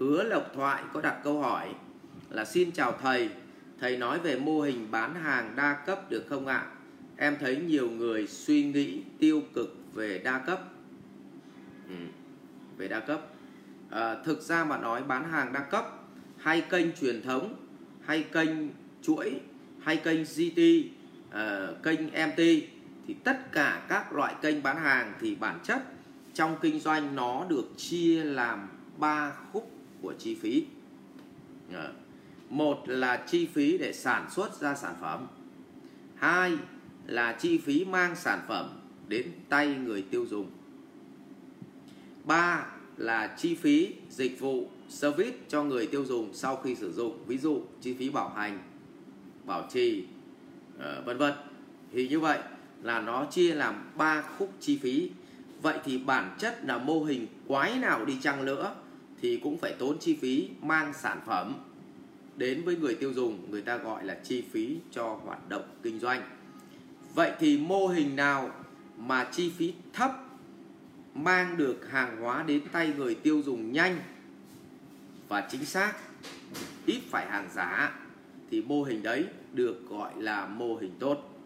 hứa 0.00 0.22
lộc 0.22 0.50
thoại 0.54 0.82
có 0.92 1.00
đặt 1.00 1.20
câu 1.24 1.38
hỏi 1.40 1.74
là 2.30 2.44
xin 2.44 2.72
chào 2.72 2.92
thầy 3.02 3.30
thầy 3.80 3.96
nói 3.96 4.18
về 4.18 4.38
mô 4.38 4.60
hình 4.60 4.90
bán 4.90 5.14
hàng 5.14 5.52
đa 5.56 5.82
cấp 5.86 6.10
được 6.10 6.24
không 6.28 6.46
ạ? 6.46 6.66
Em 7.16 7.36
thấy 7.40 7.56
nhiều 7.56 7.90
người 7.90 8.26
suy 8.26 8.64
nghĩ 8.64 9.02
tiêu 9.18 9.42
cực 9.54 9.76
về 9.94 10.18
đa 10.18 10.38
cấp. 10.38 10.62
Ừ, 11.88 11.94
về 12.76 12.88
đa 12.88 13.00
cấp. 13.00 13.20
À, 13.90 14.16
thực 14.24 14.42
ra 14.42 14.64
mà 14.64 14.78
nói 14.78 15.02
bán 15.02 15.30
hàng 15.30 15.52
đa 15.52 15.60
cấp 15.60 15.84
hay 16.38 16.60
kênh 16.60 16.92
truyền 17.00 17.22
thống 17.22 17.54
hay 18.04 18.22
kênh 18.22 18.50
chuỗi 19.02 19.40
hay 19.82 19.96
kênh 19.96 20.22
GT 20.22 20.60
à, 21.30 21.40
ờ, 21.40 21.76
kênh 21.82 22.06
MT 22.06 22.38
thì 23.06 23.14
tất 23.24 23.52
cả 23.52 23.82
các 23.88 24.12
loại 24.12 24.34
kênh 24.42 24.62
bán 24.62 24.76
hàng 24.76 25.12
thì 25.20 25.34
bản 25.34 25.58
chất 25.62 25.82
trong 26.34 26.56
kinh 26.60 26.80
doanh 26.80 27.16
nó 27.16 27.46
được 27.48 27.64
chia 27.76 28.24
làm 28.24 28.68
ba 28.98 29.32
khúc 29.52 29.79
của 30.02 30.14
chi 30.18 30.34
phí. 30.34 30.64
Dạ. 31.72 31.88
Một 32.50 32.82
là 32.86 33.24
chi 33.26 33.46
phí 33.46 33.78
để 33.78 33.92
sản 33.92 34.30
xuất 34.30 34.60
ra 34.60 34.74
sản 34.74 34.94
phẩm. 35.00 35.26
Hai 36.14 36.52
là 37.06 37.32
chi 37.32 37.58
phí 37.58 37.84
mang 37.84 38.16
sản 38.16 38.40
phẩm 38.48 38.80
đến 39.08 39.32
tay 39.48 39.76
người 39.84 40.02
tiêu 40.02 40.26
dùng. 40.26 40.50
Ba 42.24 42.66
là 42.96 43.34
chi 43.38 43.54
phí 43.54 43.94
dịch 44.10 44.40
vụ 44.40 44.68
service 44.88 45.36
cho 45.48 45.64
người 45.64 45.86
tiêu 45.86 46.04
dùng 46.04 46.34
sau 46.34 46.56
khi 46.56 46.74
sử 46.74 46.92
dụng, 46.92 47.24
ví 47.26 47.38
dụ 47.38 47.62
chi 47.80 47.94
phí 47.94 48.10
bảo 48.10 48.28
hành, 48.28 48.58
bảo 49.44 49.68
trì 49.72 50.04
ờ, 50.78 51.02
vân 51.06 51.18
vân. 51.18 51.32
Thì 51.92 52.08
như 52.08 52.20
vậy 52.20 52.38
là 52.82 53.00
nó 53.00 53.24
chia 53.24 53.54
làm 53.54 53.90
ba 53.96 54.22
khúc 54.22 54.52
chi 54.60 54.78
phí. 54.82 55.10
Vậy 55.62 55.78
thì 55.84 55.98
bản 55.98 56.36
chất 56.38 56.64
là 56.64 56.78
mô 56.78 57.04
hình 57.04 57.26
quái 57.46 57.78
nào 57.78 58.04
đi 58.04 58.16
chăng 58.22 58.44
nữa 58.44 58.74
thì 59.22 59.36
cũng 59.36 59.58
phải 59.58 59.72
tốn 59.78 59.98
chi 59.98 60.16
phí 60.16 60.48
mang 60.62 60.92
sản 60.92 61.20
phẩm 61.26 61.54
đến 62.36 62.62
với 62.64 62.76
người 62.76 62.94
tiêu 62.94 63.12
dùng, 63.12 63.50
người 63.50 63.62
ta 63.62 63.76
gọi 63.76 64.04
là 64.04 64.14
chi 64.24 64.44
phí 64.52 64.76
cho 64.90 65.18
hoạt 65.24 65.48
động 65.48 65.64
kinh 65.82 65.98
doanh. 65.98 66.22
Vậy 67.14 67.32
thì 67.38 67.58
mô 67.58 67.86
hình 67.86 68.16
nào 68.16 68.50
mà 68.96 69.24
chi 69.32 69.52
phí 69.56 69.74
thấp, 69.92 70.10
mang 71.14 71.56
được 71.56 71.90
hàng 71.90 72.20
hóa 72.20 72.42
đến 72.42 72.60
tay 72.72 72.92
người 72.96 73.14
tiêu 73.14 73.42
dùng 73.44 73.72
nhanh 73.72 73.98
và 75.28 75.48
chính 75.50 75.64
xác, 75.64 75.92
ít 76.86 77.00
phải 77.10 77.26
hàng 77.26 77.48
giả, 77.54 78.00
thì 78.50 78.62
mô 78.62 78.82
hình 78.82 79.02
đấy 79.02 79.24
được 79.52 79.88
gọi 79.88 80.12
là 80.16 80.46
mô 80.46 80.76
hình 80.76 80.92
tốt. 80.98 81.42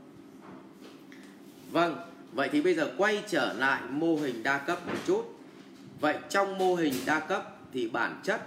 Vâng 1.70 1.96
vậy 2.32 2.48
thì 2.52 2.62
bây 2.62 2.74
giờ 2.74 2.94
quay 2.98 3.22
trở 3.28 3.52
lại 3.52 3.82
mô 3.90 4.16
hình 4.16 4.42
đa 4.42 4.58
cấp 4.58 4.86
một 4.86 4.98
chút. 5.06 5.38
Vậy 6.00 6.18
trong 6.28 6.58
mô 6.58 6.74
hình 6.74 6.94
đa 7.06 7.20
cấp 7.20 7.53
thì 7.74 7.88
bản 7.88 8.20
chất 8.22 8.40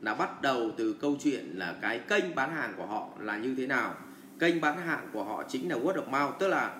là 0.00 0.14
bắt 0.14 0.42
đầu 0.42 0.70
từ 0.76 0.92
câu 0.92 1.16
chuyện 1.22 1.50
là 1.54 1.76
cái 1.80 1.98
kênh 1.98 2.34
bán 2.34 2.54
hàng 2.54 2.74
của 2.76 2.86
họ 2.86 3.08
là 3.20 3.38
như 3.38 3.54
thế 3.54 3.66
nào. 3.66 3.94
Kênh 4.38 4.60
bán 4.60 4.78
hàng 4.78 5.08
của 5.12 5.24
họ 5.24 5.44
chính 5.48 5.68
là 5.68 5.76
word 5.76 5.94
of 5.94 6.10
mouth, 6.10 6.38
tức 6.38 6.48
là 6.48 6.76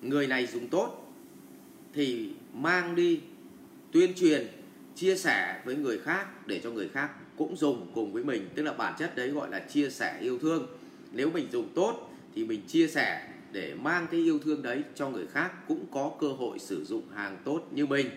người 0.00 0.26
này 0.26 0.46
dùng 0.46 0.68
tốt 0.68 1.14
thì 1.94 2.30
mang 2.54 2.94
đi, 2.94 3.20
tuyên 3.92 4.14
truyền, 4.14 4.46
chia 4.96 5.16
sẻ 5.16 5.62
với 5.64 5.76
người 5.76 5.98
khác 5.98 6.46
để 6.46 6.60
cho 6.64 6.70
người 6.70 6.88
khác 6.88 7.10
cũng 7.36 7.56
dùng 7.56 7.90
cùng 7.94 8.12
với 8.12 8.24
mình. 8.24 8.48
Tức 8.54 8.62
là 8.62 8.72
bản 8.72 8.94
chất 8.98 9.16
đấy 9.16 9.28
gọi 9.28 9.50
là 9.50 9.58
chia 9.58 9.90
sẻ 9.90 10.18
yêu 10.20 10.38
thương. 10.38 10.66
Nếu 11.12 11.30
mình 11.30 11.46
dùng 11.52 11.68
tốt 11.74 12.10
thì 12.34 12.44
mình 12.44 12.60
chia 12.66 12.86
sẻ 12.86 13.28
để 13.52 13.74
mang 13.74 14.06
cái 14.10 14.20
yêu 14.20 14.38
thương 14.38 14.62
đấy 14.62 14.82
cho 14.94 15.08
người 15.08 15.26
khác 15.26 15.52
cũng 15.68 15.84
có 15.92 16.10
cơ 16.20 16.28
hội 16.28 16.58
sử 16.58 16.84
dụng 16.84 17.02
hàng 17.14 17.36
tốt 17.44 17.68
như 17.70 17.86
mình 17.86 18.10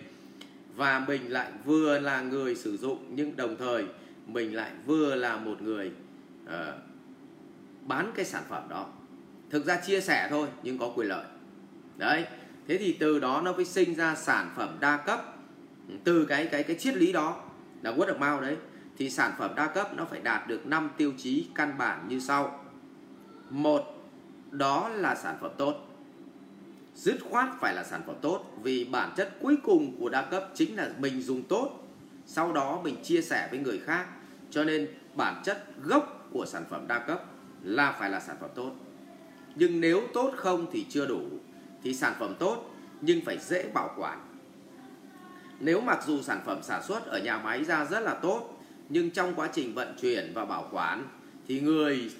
và 0.76 1.06
mình 1.08 1.32
lại 1.32 1.52
vừa 1.66 2.00
là 2.00 2.22
người 2.22 2.56
sử 2.56 2.78
dụng 2.78 3.06
nhưng 3.10 3.36
đồng 3.36 3.56
thời 3.58 3.86
mình 4.28 4.56
lại 4.56 4.72
vừa 4.86 5.16
là 5.16 5.38
một 5.38 5.62
người 5.62 5.92
uh, 6.44 6.52
bán 7.82 8.12
cái 8.16 8.26
sản 8.26 8.44
phẩm 8.50 8.70
đó. 8.70 8.88
Thực 9.50 9.66
ra 9.66 9.76
chia 9.76 10.02
sẻ 10.02 10.28
thôi 10.30 10.48
nhưng 10.64 10.78
có 10.78 10.92
quyền 10.96 11.08
lợi. 11.08 11.26
Đấy 11.98 12.26
thế 12.68 12.78
thì 12.78 12.98
từ 13.00 13.20
đó 13.20 13.42
nó 13.46 13.54
mới 13.54 13.66
sinh 13.66 13.96
ra 13.96 14.16
sản 14.16 14.52
phẩm 14.56 14.78
đa 14.80 14.98
cấp. 14.98 15.36
Từ 16.04 16.26
cái 16.26 16.48
cái 16.52 16.64
cái 16.64 16.76
triết 16.76 16.96
lý 16.96 17.12
đó 17.12 17.44
là 17.82 17.92
word 17.92 18.18
of 18.18 18.32
mouth 18.32 18.42
đấy 18.42 18.58
thì 18.98 19.10
sản 19.10 19.32
phẩm 19.38 19.52
đa 19.56 19.68
cấp 19.68 19.96
nó 19.96 20.06
phải 20.06 20.20
đạt 20.20 20.48
được 20.48 20.68
5 20.68 20.90
tiêu 20.98 21.14
chí 21.18 21.48
căn 21.56 21.78
bản 21.78 22.08
như 22.08 22.20
sau. 22.20 22.66
Một 23.50 23.84
đó 24.52 24.90
là 24.90 25.16
sản 25.16 25.36
phẩm 25.42 25.52
tốt 25.58 25.95
dứt 26.96 27.18
khoát 27.30 27.50
phải 27.60 27.74
là 27.74 27.84
sản 27.84 28.02
phẩm 28.08 28.16
tốt, 28.22 28.46
vì 28.62 28.86
bản 28.86 29.14
chất 29.18 29.36
cuối 29.42 29.58
cùng 29.64 29.96
của 30.00 30.10
đa 30.10 30.22
cấp 30.22 30.50
chính 30.54 30.76
là 30.76 30.90
mình 31.00 31.22
dùng 31.22 31.44
tốt. 31.44 31.88
Sau 32.26 32.54
đó 32.54 32.82
mình 32.84 32.96
chia 33.04 33.22
sẻ 33.22 33.48
với 33.52 33.60
người 33.60 33.80
khác, 33.80 34.08
cho 34.52 34.64
nên 34.64 34.88
bản 35.16 35.42
chất 35.46 35.66
gốc 35.84 36.28
của 36.32 36.46
sản 36.46 36.64
phẩm 36.70 36.88
đa 36.88 37.00
cấp 37.00 37.24
là 37.64 37.92
phải 37.92 38.10
là 38.10 38.20
sản 38.20 38.36
phẩm 38.42 38.50
tốt. 38.56 38.72
Nhưng 39.56 39.82
nếu 39.82 40.02
tốt 40.14 40.34
không 40.36 40.66
thì 40.72 40.86
chưa 40.90 41.06
đủ, 41.06 41.22
thì 41.84 41.94
sản 41.94 42.14
phẩm 42.20 42.36
tốt 42.40 42.72
nhưng 43.02 43.26
phải 43.26 43.38
dễ 43.38 43.70
bảo 43.74 43.94
quản. 43.98 44.20
Nếu 45.60 45.82
mặc 45.82 46.00
dù 46.08 46.22
sản 46.22 46.42
phẩm 46.46 46.60
sản 46.64 46.84
xuất 46.84 47.06
ở 47.06 47.20
nhà 47.20 47.38
máy 47.38 47.64
ra 47.64 47.86
rất 47.86 48.00
là 48.00 48.14
tốt, 48.14 48.62
nhưng 48.90 49.12
trong 49.12 49.34
quá 49.36 49.50
trình 49.54 49.74
vận 49.74 49.96
chuyển 50.02 50.32
và 50.34 50.46
bảo 50.46 50.70
quản 50.72 51.08
thì 51.48 51.60
người 51.62 52.12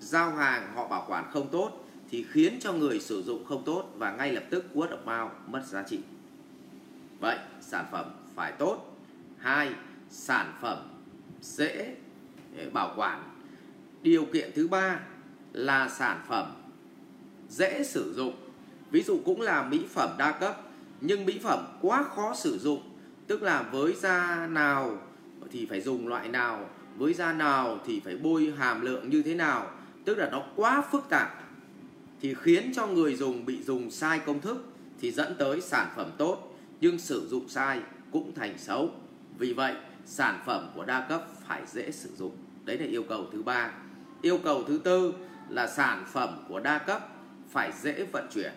giao 0.00 0.30
hàng 0.30 0.72
họ 0.74 0.88
bảo 0.88 1.04
quản 1.08 1.30
không 1.32 1.48
tốt 1.48 1.84
thì 2.12 2.24
khiến 2.30 2.58
cho 2.60 2.72
người 2.72 3.00
sử 3.00 3.22
dụng 3.22 3.44
không 3.44 3.64
tốt 3.64 3.94
và 3.96 4.12
ngay 4.12 4.32
lập 4.32 4.44
tức 4.50 4.64
word 4.74 4.88
of 4.88 5.04
mouth 5.04 5.32
mất 5.46 5.62
giá 5.66 5.82
trị. 5.82 5.98
Vậy, 7.20 7.38
sản 7.60 7.84
phẩm 7.92 8.10
phải 8.34 8.52
tốt. 8.52 8.96
Hai, 9.38 9.72
sản 10.10 10.52
phẩm 10.60 10.78
dễ 11.40 11.94
eh, 12.56 12.72
bảo 12.72 12.94
quản. 12.96 13.22
Điều 14.02 14.24
kiện 14.24 14.50
thứ 14.54 14.68
ba 14.68 15.00
là 15.52 15.88
sản 15.88 16.20
phẩm 16.28 16.52
dễ 17.48 17.84
sử 17.84 18.14
dụng. 18.14 18.34
Ví 18.90 19.02
dụ 19.02 19.20
cũng 19.24 19.40
là 19.40 19.62
mỹ 19.62 19.86
phẩm 19.90 20.10
đa 20.18 20.32
cấp, 20.32 20.60
nhưng 21.00 21.26
mỹ 21.26 21.40
phẩm 21.42 21.78
quá 21.80 22.02
khó 22.02 22.34
sử 22.34 22.58
dụng, 22.58 22.82
tức 23.26 23.42
là 23.42 23.62
với 23.62 23.92
da 23.92 24.46
nào 24.46 24.98
thì 25.50 25.66
phải 25.66 25.80
dùng 25.80 26.08
loại 26.08 26.28
nào, 26.28 26.68
với 26.96 27.14
da 27.14 27.32
nào 27.32 27.78
thì 27.86 28.00
phải 28.00 28.16
bôi 28.16 28.54
hàm 28.58 28.80
lượng 28.80 29.10
như 29.10 29.22
thế 29.22 29.34
nào, 29.34 29.70
tức 30.04 30.18
là 30.18 30.30
nó 30.30 30.42
quá 30.56 30.84
phức 30.92 31.08
tạp 31.08 31.41
thì 32.22 32.34
khiến 32.34 32.72
cho 32.74 32.86
người 32.86 33.14
dùng 33.14 33.46
bị 33.46 33.62
dùng 33.62 33.90
sai 33.90 34.18
công 34.26 34.40
thức 34.40 34.64
thì 35.00 35.12
dẫn 35.12 35.34
tới 35.38 35.60
sản 35.60 35.88
phẩm 35.96 36.10
tốt, 36.18 36.58
nhưng 36.80 36.98
sử 36.98 37.28
dụng 37.28 37.48
sai 37.48 37.80
cũng 38.12 38.34
thành 38.34 38.58
xấu. 38.58 38.90
Vì 39.38 39.52
vậy, 39.52 39.74
sản 40.04 40.42
phẩm 40.46 40.70
của 40.74 40.84
đa 40.84 41.06
cấp 41.08 41.26
phải 41.48 41.62
dễ 41.66 41.90
sử 41.90 42.10
dụng. 42.16 42.36
Đấy 42.64 42.78
là 42.78 42.86
yêu 42.86 43.02
cầu 43.02 43.26
thứ 43.32 43.42
ba. 43.42 43.72
Yêu 44.22 44.38
cầu 44.44 44.64
thứ 44.68 44.80
tư 44.84 45.14
là 45.48 45.66
sản 45.66 46.04
phẩm 46.12 46.44
của 46.48 46.60
đa 46.60 46.78
cấp 46.78 47.08
phải 47.50 47.72
dễ 47.82 48.06
vận 48.12 48.28
chuyển, 48.34 48.52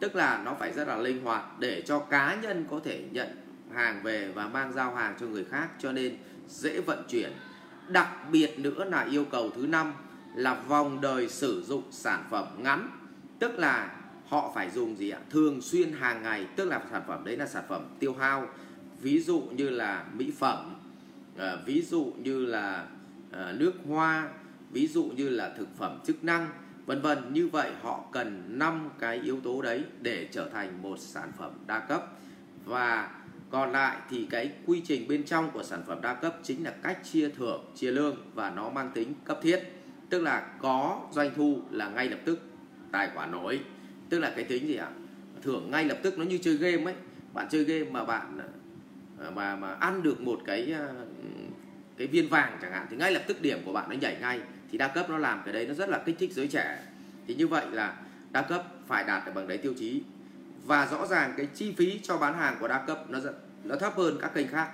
tức 0.00 0.16
là 0.16 0.42
nó 0.44 0.54
phải 0.54 0.72
rất 0.72 0.88
là 0.88 0.96
linh 0.96 1.24
hoạt 1.24 1.44
để 1.58 1.82
cho 1.86 1.98
cá 1.98 2.38
nhân 2.42 2.64
có 2.70 2.80
thể 2.84 3.04
nhận 3.12 3.28
hàng 3.74 4.02
về 4.02 4.32
và 4.34 4.48
mang 4.48 4.72
giao 4.72 4.94
hàng 4.94 5.16
cho 5.20 5.26
người 5.26 5.44
khác, 5.44 5.68
cho 5.78 5.92
nên 5.92 6.16
dễ 6.48 6.80
vận 6.80 7.04
chuyển. 7.08 7.32
Đặc 7.88 8.08
biệt 8.30 8.58
nữa 8.58 8.84
là 8.84 9.06
yêu 9.10 9.24
cầu 9.24 9.50
thứ 9.50 9.66
năm 9.66 9.92
là 10.34 10.54
vòng 10.54 11.00
đời 11.00 11.28
sử 11.28 11.62
dụng 11.62 11.82
sản 11.90 12.24
phẩm 12.30 12.46
ngắn, 12.58 12.88
tức 13.38 13.58
là 13.58 13.96
họ 14.28 14.52
phải 14.54 14.70
dùng 14.70 14.96
gì 14.96 15.10
ạ? 15.10 15.18
Thường 15.30 15.60
xuyên 15.60 15.92
hàng 15.92 16.22
ngày, 16.22 16.46
tức 16.56 16.64
là 16.64 16.82
sản 16.90 17.02
phẩm 17.06 17.24
đấy 17.24 17.36
là 17.36 17.46
sản 17.46 17.64
phẩm 17.68 17.84
tiêu 17.98 18.14
hao. 18.14 18.48
Ví 19.00 19.20
dụ 19.20 19.40
như 19.40 19.68
là 19.68 20.04
mỹ 20.12 20.32
phẩm 20.38 20.74
ờ, 21.36 21.62
ví 21.66 21.82
dụ 21.82 22.12
như 22.16 22.46
là 22.46 22.86
ờ, 23.32 23.52
nước 23.58 23.72
hoa, 23.88 24.28
ví 24.72 24.86
dụ 24.86 25.04
như 25.04 25.28
là 25.28 25.54
thực 25.58 25.68
phẩm 25.78 25.98
chức 26.06 26.24
năng, 26.24 26.48
vân 26.86 27.00
vân. 27.00 27.32
Như 27.32 27.48
vậy 27.48 27.70
họ 27.82 28.04
cần 28.12 28.58
5 28.58 28.90
cái 28.98 29.18
yếu 29.18 29.40
tố 29.40 29.62
đấy 29.62 29.84
để 30.00 30.28
trở 30.32 30.48
thành 30.48 30.82
một 30.82 30.98
sản 30.98 31.32
phẩm 31.38 31.52
đa 31.66 31.78
cấp. 31.78 32.06
Và 32.64 33.10
còn 33.50 33.72
lại 33.72 33.96
thì 34.10 34.26
cái 34.30 34.52
quy 34.66 34.82
trình 34.86 35.08
bên 35.08 35.24
trong 35.24 35.50
của 35.50 35.62
sản 35.62 35.82
phẩm 35.86 36.00
đa 36.00 36.14
cấp 36.14 36.36
chính 36.42 36.64
là 36.64 36.70
cách 36.82 36.98
chia 37.12 37.28
thưởng, 37.28 37.64
chia 37.76 37.90
lương 37.90 38.16
và 38.34 38.50
nó 38.50 38.70
mang 38.70 38.90
tính 38.94 39.14
cấp 39.24 39.38
thiết 39.42 39.81
tức 40.12 40.22
là 40.22 40.46
có 40.58 41.00
doanh 41.12 41.30
thu 41.36 41.60
là 41.70 41.88
ngay 41.88 42.08
lập 42.08 42.18
tức 42.24 42.40
tài 42.90 43.10
khoản 43.14 43.30
nổi. 43.30 43.60
Tức 44.08 44.18
là 44.18 44.32
cái 44.36 44.44
tính 44.44 44.66
gì 44.68 44.76
ạ? 44.76 44.88
Thưởng 45.42 45.70
ngay 45.70 45.84
lập 45.84 45.98
tức, 46.02 46.18
nó 46.18 46.24
như 46.24 46.38
chơi 46.38 46.56
game 46.56 46.84
ấy. 46.84 46.94
Bạn 47.32 47.46
chơi 47.50 47.64
game 47.64 47.90
mà 47.90 48.04
bạn 48.04 48.38
à, 49.20 49.30
mà 49.30 49.56
mà 49.56 49.74
ăn 49.74 50.02
được 50.02 50.20
một 50.20 50.40
cái 50.44 50.72
à, 50.72 50.88
cái 51.96 52.06
viên 52.06 52.28
vàng 52.28 52.58
chẳng 52.62 52.72
hạn, 52.72 52.86
thì 52.90 52.96
ngay 52.96 53.12
lập 53.12 53.22
tức 53.26 53.42
điểm 53.42 53.58
của 53.64 53.72
bạn 53.72 53.88
nó 53.88 53.96
nhảy 53.96 54.16
ngay. 54.20 54.40
Thì 54.70 54.78
đa 54.78 54.88
cấp 54.88 55.10
nó 55.10 55.18
làm 55.18 55.42
cái 55.44 55.54
đấy, 55.54 55.66
nó 55.66 55.74
rất 55.74 55.88
là 55.88 55.98
kích 55.98 56.16
thích 56.18 56.32
giới 56.32 56.48
trẻ. 56.48 56.82
Thì 57.26 57.34
như 57.34 57.46
vậy 57.46 57.66
là 57.70 57.96
đa 58.32 58.42
cấp 58.42 58.64
phải 58.86 59.04
đạt 59.04 59.26
được 59.26 59.32
bằng 59.34 59.48
đấy 59.48 59.58
tiêu 59.58 59.74
chí. 59.78 60.02
Và 60.66 60.86
rõ 60.86 61.06
ràng 61.06 61.34
cái 61.36 61.46
chi 61.46 61.74
phí 61.76 62.00
cho 62.02 62.18
bán 62.18 62.34
hàng 62.34 62.56
của 62.60 62.68
đa 62.68 62.84
cấp 62.86 63.10
nó 63.10 63.18
nó 63.64 63.76
thấp 63.76 63.96
hơn 63.96 64.18
các 64.20 64.34
kênh 64.34 64.48
khác. 64.48 64.68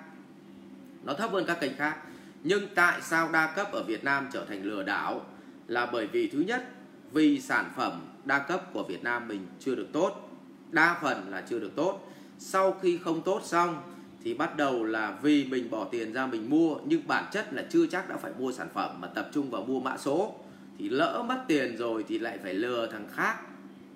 Nó 1.05 1.15
thấp 1.15 1.31
hơn 1.31 1.45
các 1.47 1.61
kênh 1.61 1.77
khác 1.77 1.97
nhưng 2.43 2.69
tại 2.75 3.01
sao 3.03 3.29
đa 3.33 3.53
cấp 3.57 3.73
ở 3.73 3.83
Việt 3.83 4.05
Nam 4.05 4.29
trở 4.33 4.45
thành 4.45 4.65
lừa 4.65 4.83
đảo? 4.83 5.27
Là 5.67 5.87
bởi 5.87 6.07
vì 6.07 6.29
thứ 6.29 6.41
nhất, 6.41 6.69
vì 7.13 7.41
sản 7.41 7.71
phẩm 7.77 8.01
đa 8.25 8.39
cấp 8.39 8.73
của 8.73 8.83
Việt 8.83 9.05
Nam 9.05 9.29
mình 9.29 9.47
chưa 9.61 9.75
được 9.75 9.89
tốt. 9.93 10.31
Đa 10.71 10.99
phần 11.03 11.31
là 11.31 11.41
chưa 11.49 11.59
được 11.59 11.77
tốt. 11.77 12.13
Sau 12.39 12.73
khi 12.73 12.99
không 12.99 13.23
tốt 13.23 13.41
xong, 13.45 13.83
thì 14.25 14.35
bắt 14.35 14.57
đầu 14.57 14.85
là 14.85 15.19
vì 15.23 15.45
mình 15.45 15.71
bỏ 15.71 15.85
tiền 15.85 16.13
ra 16.13 16.27
mình 16.27 16.51
mua, 16.51 16.77
nhưng 16.85 17.07
bản 17.07 17.25
chất 17.33 17.53
là 17.53 17.65
chưa 17.71 17.87
chắc 17.87 18.09
đã 18.09 18.17
phải 18.17 18.33
mua 18.39 18.53
sản 18.53 18.69
phẩm 18.75 19.01
mà 19.01 19.09
tập 19.09 19.31
trung 19.33 19.51
vào 19.51 19.63
mua 19.63 19.81
mã 19.81 19.97
số. 19.97 20.35
Thì 20.79 20.89
lỡ 20.89 21.25
mất 21.29 21.45
tiền 21.49 21.77
rồi 21.77 22.05
thì 22.09 22.19
lại 22.19 22.39
phải 22.43 22.55
lừa 22.55 22.89
thằng 22.93 23.09
khác 23.13 23.35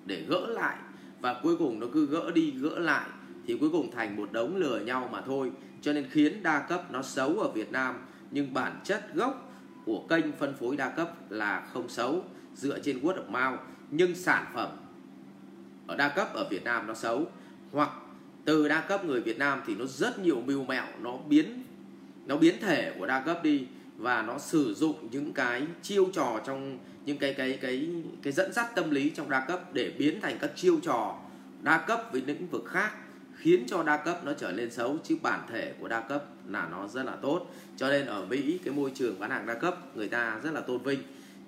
để 0.05 0.25
gỡ 0.27 0.47
lại. 0.47 0.77
Và 1.21 1.39
cuối 1.43 1.57
cùng 1.57 1.79
nó 1.79 1.87
cứ 1.93 2.05
gỡ 2.05 2.31
đi, 2.31 2.51
gỡ 2.51 2.79
lại. 2.79 3.05
Thì 3.47 3.57
cuối 3.59 3.69
cùng 3.69 3.91
thành 3.91 4.15
một 4.15 4.31
đống 4.31 4.55
lừa 4.55 4.79
nhau 4.79 5.09
mà 5.11 5.21
thôi. 5.21 5.51
Cho 5.81 5.93
nên 5.93 6.05
khiến 6.09 6.43
đa 6.43 6.59
cấp 6.59 6.91
nó 6.91 7.01
xấu 7.01 7.39
ở 7.39 7.47
Việt 7.47 7.71
Nam 7.71 7.95
nhưng 8.33 8.53
bản 8.53 8.79
chất 8.83 9.13
gốc 9.13 9.51
của 9.85 10.05
kênh 10.09 10.31
phân 10.31 10.55
phối 10.59 10.77
đa 10.77 10.89
cấp 10.89 11.31
là 11.31 11.67
không 11.73 11.89
xấu, 11.89 12.23
dựa 12.55 12.79
trên 12.79 12.99
word 12.99 13.15
of 13.15 13.51
mouth, 13.51 13.59
nhưng 13.91 14.15
sản 14.15 14.45
phẩm 14.53 14.69
ở 15.87 15.95
đa 15.95 16.09
cấp 16.09 16.33
ở 16.33 16.47
Việt 16.49 16.63
Nam 16.63 16.87
nó 16.87 16.93
xấu, 16.93 17.25
hoặc 17.71 17.89
từ 18.45 18.67
đa 18.67 18.81
cấp 18.81 19.05
người 19.05 19.21
Việt 19.21 19.37
Nam 19.37 19.61
thì 19.67 19.75
nó 19.75 19.85
rất 19.85 20.19
nhiều 20.19 20.41
mưu 20.45 20.63
mẹo, 20.63 20.85
nó 21.01 21.17
biến 21.17 21.63
nó 22.25 22.37
biến 22.37 22.55
thể 22.61 22.95
của 22.99 23.05
đa 23.05 23.19
cấp 23.19 23.43
đi, 23.43 23.67
và 23.97 24.21
nó 24.21 24.39
sử 24.39 24.73
dụng 24.73 25.09
những 25.11 25.33
cái 25.33 25.67
chiêu 25.81 26.09
trò 26.13 26.39
trong 26.45 26.79
những 27.05 27.17
cái 27.17 27.33
cái 27.33 27.57
cái 27.61 27.89
cái 28.23 28.33
dẫn 28.33 28.53
dắt 28.53 28.75
tâm 28.75 28.91
lý 28.91 29.09
trong 29.09 29.29
đa 29.29 29.45
cấp 29.47 29.73
để 29.73 29.93
biến 29.97 30.21
thành 30.21 30.37
các 30.41 30.51
chiêu 30.55 30.79
trò 30.83 31.19
đa 31.61 31.77
cấp 31.77 32.03
với 32.11 32.21
lĩnh 32.27 32.47
vực 32.47 32.63
khác 32.67 32.91
khiến 33.43 33.63
cho 33.67 33.83
đa 33.83 33.97
cấp 33.97 34.25
nó 34.25 34.33
trở 34.33 34.51
nên 34.51 34.71
xấu 34.71 34.97
chứ 35.03 35.17
bản 35.21 35.39
thể 35.49 35.73
của 35.79 35.87
đa 35.87 35.99
cấp 35.99 36.25
là 36.47 36.67
nó 36.71 36.87
rất 36.87 37.03
là 37.03 37.15
tốt. 37.15 37.51
Cho 37.77 37.89
nên 37.89 38.05
ở 38.05 38.25
Mỹ 38.25 38.59
cái 38.63 38.73
môi 38.73 38.91
trường 38.95 39.19
bán 39.19 39.29
hàng 39.29 39.45
đa 39.45 39.53
cấp 39.53 39.95
người 39.95 40.07
ta 40.07 40.39
rất 40.43 40.51
là 40.53 40.61
tôn 40.61 40.83
vinh. 40.83 40.99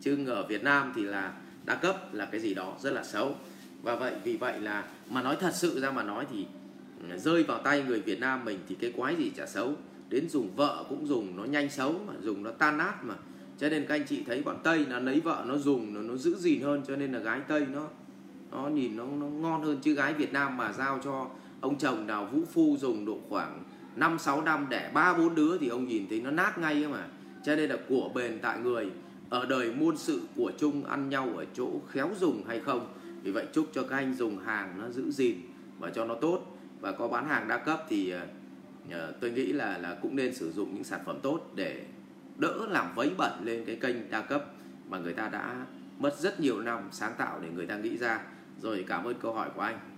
Chứ 0.02 0.28
ở 0.28 0.48
Việt 0.48 0.64
Nam 0.64 0.94
thì 0.96 1.04
là 1.04 1.34
đa 1.66 1.76
cấp 1.76 2.14
là 2.14 2.26
cái 2.26 2.42
gì 2.42 2.54
đó 2.54 2.74
rất 2.82 2.94
là 2.94 3.04
xấu. 3.04 3.36
Và 3.82 3.96
vậy 3.96 4.14
vì 4.24 4.38
vậy 4.38 4.60
là 4.60 4.84
mà 5.10 5.22
nói 5.22 5.38
thật 5.40 5.52
sự 5.54 5.80
ra 5.80 5.92
mà 5.92 6.04
nói 6.04 6.26
thì 6.32 6.46
rơi 7.18 7.44
vào 7.44 7.60
tay 7.60 7.84
người 7.88 8.02
Việt 8.02 8.20
Nam 8.20 8.46
mình 8.46 8.60
thì 8.70 8.76
cái 8.76 8.94
quái 8.98 9.16
gì 9.16 9.32
chả 9.38 9.46
xấu. 9.46 9.74
Đến 10.10 10.30
dùng 10.30 10.56
vợ 10.56 10.86
cũng 10.90 11.08
dùng 11.08 11.38
nó 11.38 11.44
nhanh 11.44 11.70
xấu 11.70 11.96
mà 12.08 12.14
dùng 12.22 12.44
nó 12.44 12.52
tan 12.52 12.78
nát 12.78 13.04
mà. 13.04 13.16
Cho 13.60 13.70
nên 13.70 13.86
các 13.88 13.96
anh 13.96 14.06
chị 14.08 14.24
thấy 14.28 14.42
bọn 14.42 14.58
tây 14.64 14.86
nó 14.90 15.00
lấy 15.00 15.20
vợ 15.20 15.44
nó 15.48 15.58
dùng 15.58 15.94
nó, 15.94 16.02
nó 16.02 16.16
giữ 16.16 16.36
gìn 16.36 16.62
hơn 16.62 16.82
cho 16.88 16.96
nên 16.96 17.14
là 17.14 17.20
gái 17.20 17.40
tây 17.48 17.66
nó 17.74 17.88
nó 18.52 18.68
nhìn 18.68 18.98
nó, 18.98 19.04
nó 19.04 19.26
ngon 19.26 19.64
hơn. 19.64 19.80
Chứ 19.82 19.94
gái 19.94 20.14
Việt 20.14 20.34
Nam 20.34 20.58
mà 20.58 20.74
giao 20.74 21.00
cho 21.04 21.30
ông 21.62 21.78
chồng 21.78 22.08
nào 22.08 22.26
vũ 22.26 22.40
phu 22.54 22.78
dùng 22.80 23.06
độ 23.06 23.20
khoảng 23.30 23.64
5 23.96 24.20
6 24.20 24.42
năm 24.42 24.68
đẻ 24.70 24.92
ba 24.94 25.14
bốn 25.18 25.36
đứa 25.36 25.58
thì 25.58 25.68
ông 25.68 25.88
nhìn 25.88 26.06
thấy 26.10 26.22
nó 26.22 26.32
nát 26.32 26.58
ngay 26.58 26.88
mà. 26.88 27.08
Cho 27.44 27.56
nên 27.56 27.70
là 27.70 27.78
của 27.90 28.10
bền 28.16 28.40
tại 28.42 28.60
người. 28.60 28.92
Ở 29.30 29.46
đời 29.46 29.72
muôn 29.72 29.98
sự 29.98 30.22
của 30.36 30.52
chung 30.58 30.86
ăn 30.86 31.10
nhau 31.10 31.30
ở 31.38 31.46
chỗ 31.54 31.70
khéo 31.90 32.10
dùng 32.20 32.44
hay 32.48 32.60
không? 32.60 32.94
Vì 33.24 33.32
vậy 33.32 33.46
chúc 33.54 33.68
cho 33.74 33.84
các 33.84 33.96
anh 33.96 34.16
dùng 34.16 34.38
hàng 34.38 34.80
nó 34.82 34.90
giữ 34.90 35.12
gìn 35.12 35.36
và 35.80 35.90
cho 35.90 36.06
nó 36.06 36.16
tốt. 36.16 36.58
Và 36.80 36.92
có 36.92 37.08
bán 37.08 37.28
hàng 37.28 37.48
đa 37.48 37.58
cấp 37.58 37.86
thì 37.90 38.14
uh, 38.88 38.94
tôi 39.22 39.32
nghĩ 39.32 39.54
là 39.54 39.78
là 39.78 39.98
cũng 40.02 40.16
nên 40.16 40.36
sử 40.36 40.52
dụng 40.52 40.76
những 40.76 40.84
sản 40.84 41.00
phẩm 41.06 41.20
tốt 41.22 41.52
để 41.56 41.86
đỡ 42.38 42.68
làm 42.70 42.96
vấy 42.96 43.12
bẩn 43.18 43.32
lên 43.44 43.66
cái 43.66 43.76
kênh 43.76 44.12
đa 44.12 44.22
cấp 44.22 44.46
mà 44.90 45.00
người 45.00 45.14
ta 45.14 45.30
đã 45.30 45.66
mất 46.00 46.20
rất 46.20 46.40
nhiều 46.40 46.62
năm 46.62 46.80
sáng 46.92 47.14
tạo 47.18 47.40
để 47.44 47.50
người 47.56 47.66
ta 47.66 47.78
nghĩ 47.78 47.98
ra. 47.98 48.22
Rồi 48.62 48.86
cảm 48.88 49.04
ơn 49.04 49.16
câu 49.20 49.34
hỏi 49.34 49.50
của 49.56 49.62
anh. 49.62 49.80